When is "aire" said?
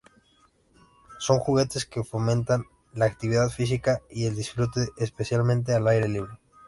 5.87-6.07